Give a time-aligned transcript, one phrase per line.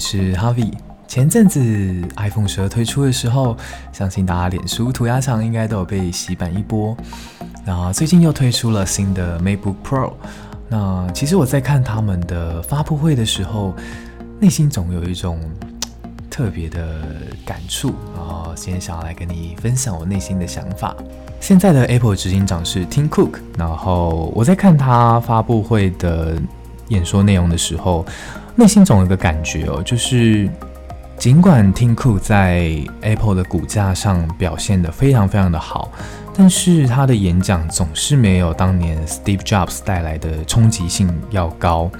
[0.00, 0.72] 是 Harvie。
[1.06, 1.60] 前阵子
[2.16, 3.56] iPhone 十二推出的时候，
[3.92, 6.96] 相信大家脸书涂鸦墙应该都有被洗版一波。
[7.66, 10.12] 那最近又推出了新的 MacBook Pro。
[10.68, 13.74] 那其实我在看他们的发布会的时候，
[14.38, 15.40] 内心总有一种
[16.30, 17.02] 特别的
[17.44, 17.92] 感触。
[18.16, 20.94] 然后今天想要来跟你分享我内心的想法。
[21.40, 23.40] 现在的 Apple 执行长是 Tim Cook。
[23.58, 26.40] 然后我在看他发布会的
[26.90, 28.06] 演说内容的时候，
[28.54, 30.48] 内心总有个感觉哦，就是。
[31.18, 35.92] 尽管 Tim Cook 在 Apple 的股价上表现得非常非常的好，
[36.34, 41.90] 但是他的演讲总是没有当年 Steve Jobs 带来的冲击性要高。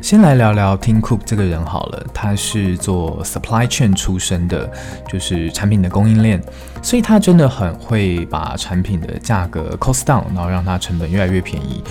[0.00, 4.70] 先来聊聊 Tim Cook 这个人好了，他是做 supply chain 出身的，
[5.08, 6.40] 就是产品的供应链，
[6.80, 11.82] 所以他真的很会把产品的价格 cost down，然后让它成本越来越便宜。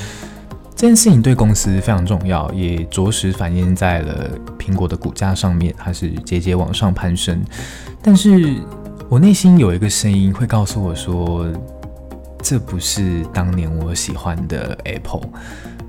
[0.77, 7.43] 这件事情对公司非常重要，也着实反映在了苹果的股价上面，它是节节往上攀升。
[7.99, 8.57] 但是
[9.09, 11.47] 我内心有一个声音会告诉我说，
[12.43, 15.27] 这不是当年我喜欢的 Apple。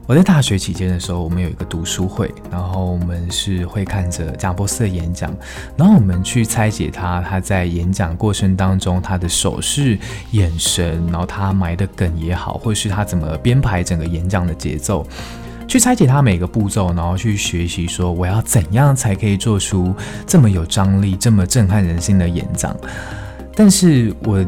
[0.09, 5.31] 我在大学期间的时候，我们有一个读书会，然后我们是会看着贾伯斯的演讲，
[5.77, 9.99] 然后我们去拆解他他在演讲过程当中他的手势、
[10.31, 15.07] 眼神，然后他埋的梗也好，或是他怎么编排整个演讲的节奏，
[15.67, 19.95] 去拆解他每个步骤，然后去学习说我要怎样才可以做出
[20.27, 22.75] 这么有张力、这么震撼人心的演讲。
[23.55, 24.43] 但是我。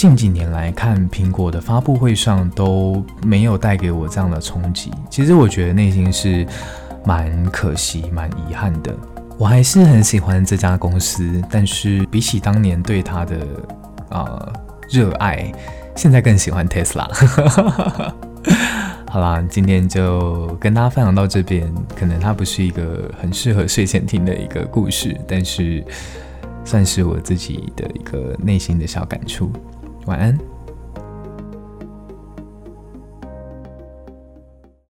[0.00, 4.90] 近几年来看，苹果的发布会上都没有带给我这样的冲击。
[5.10, 6.46] 其实我觉得内心是
[7.04, 8.96] 蛮可惜、蛮遗憾的。
[9.36, 13.46] 我还是很喜欢这家公司，但是比起当年对它的
[14.08, 14.52] 呃
[14.88, 15.52] 热爱，
[15.94, 17.06] 现在更喜欢 Tesla。
[19.06, 21.70] 好啦，今天就跟大家分享到这边。
[21.94, 25.84] 可能它不是一个很适合睡前听的一个故事，但是
[26.64, 29.52] 算是我自己的一个内心的小感触。
[30.10, 30.59] 晚安。